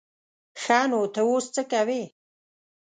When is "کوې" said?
1.71-2.03